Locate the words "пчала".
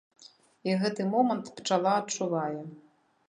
1.59-1.91